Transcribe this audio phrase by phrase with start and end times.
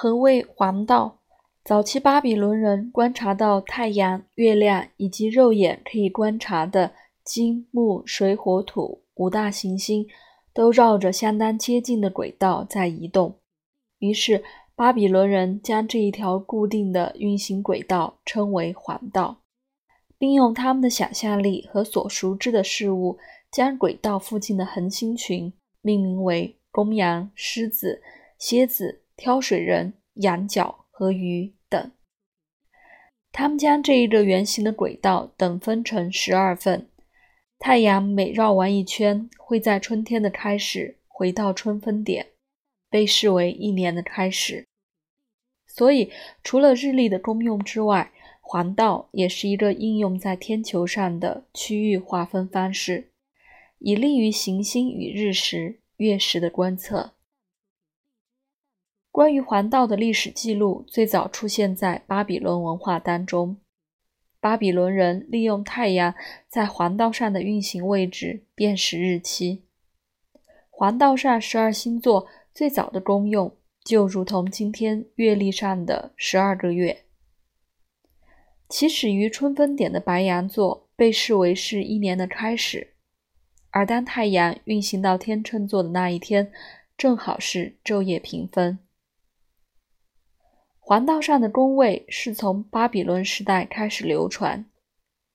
[0.00, 1.18] 何谓黄道？
[1.64, 6.92] 早期巴比伦人观察到太阳、月亮以及肉眼可以观察的
[7.24, 10.06] 金、木、水、火、土五大行星，
[10.54, 13.40] 都绕着相当接近的轨道在移动。
[13.98, 14.44] 于是，
[14.76, 19.38] 巴比伦人将这一条固定的运行轨道称为黄道，
[20.16, 23.18] 并用他们的想象力和所熟知的事物，
[23.50, 25.52] 将轨道附近的恒星群
[25.82, 28.00] 命名为公羊、狮子、
[28.38, 31.52] 蝎子、挑水人、羊角和鱼。
[31.68, 31.90] 等，
[33.32, 36.88] 他们将这一个圆形的轨道等分成十二份。
[37.58, 42.28] 太阳每绕完一圈，会在春天的开始回到春分点，
[42.88, 44.64] 被视为一年的开始。
[45.66, 46.12] 所以，
[46.44, 53.10] 除了日历的功用之外，黄道也是一个应用在天球上的区域划分方式，
[53.80, 57.14] 以利于行星与日食、月食的观测。
[59.18, 63.56] 关于黄道的历史记录最早出现在巴比伦文化当中。
[64.38, 66.14] 巴比伦人利用太阳
[66.46, 69.64] 在黄道上的运行位置辨识日期。
[70.70, 77.02] 黄道上十二星座最早的功用就如同今天月历上的十二个月。
[78.68, 82.94] 起始于春分点的白羊座被视为是一年的开始，
[83.70, 86.52] 而当太阳运行到天秤座的那一天，
[86.96, 88.78] 正好是昼夜平分。
[90.88, 94.64] 黄道上的宫位是从巴比伦时代开始流传，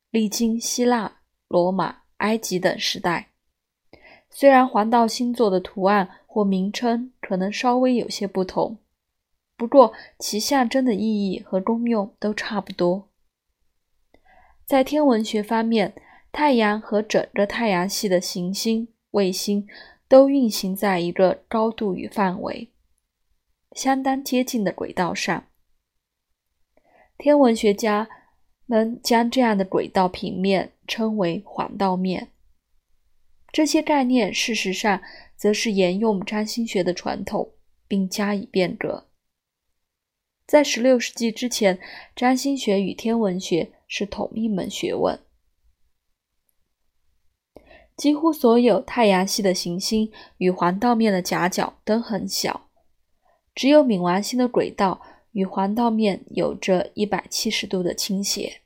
[0.09, 3.29] 历经希腊、罗马、埃及等时代。
[4.31, 8.79] 虽然黄道星座的图案或名称可能稍微有些不同，
[9.55, 13.07] 不过其象征的意义和功用都差不多。
[14.65, 15.93] 在天文学方面，
[16.31, 19.67] 太阳和整个太阳系的行星、卫星
[20.07, 22.72] 都运行在一个高度与范围。
[23.73, 25.47] 相当接近的轨道上，
[27.17, 28.07] 天文学家
[28.65, 32.29] 们将这样的轨道平面称为黄道面。
[33.51, 35.01] 这些概念事实上
[35.35, 37.53] 则是沿用占星学的传统，
[37.87, 39.09] 并加以变革。
[40.45, 41.79] 在16世纪之前，
[42.15, 45.19] 占星学与天文学是同一门学问。
[47.95, 52.69] 几乎所有太阳系的行星与黄道面的夹角都很小。
[53.55, 58.61] 只有冥王星的轨道与黄道面有着一百七十度的倾斜，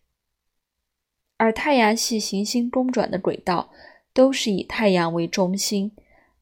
[1.38, 3.70] 而太阳系行星公转的轨道
[4.14, 5.92] 都是以太阳为中心，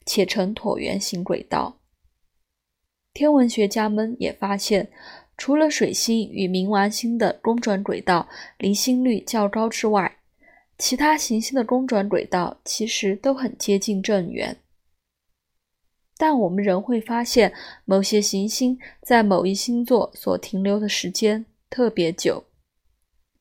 [0.05, 1.79] 且呈椭圆形轨道。
[3.13, 4.89] 天文学家们也发现，
[5.37, 8.27] 除了水星与冥王星的公转轨道
[8.57, 10.17] 离心率较高之外，
[10.77, 14.57] 其他行星的公转轨道其实都很接近正圆。
[16.17, 17.53] 但我们仍会发现，
[17.83, 22.45] 某些行星在某一星座所停留的时间特别久，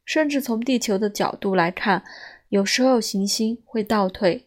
[0.04, 2.02] 甚至从地球的角度来看，
[2.48, 4.46] 有时候行星会倒退。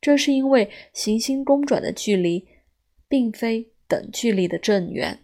[0.00, 2.46] 这是因为行星公转的距离
[3.08, 5.18] 并非等距离的正圆。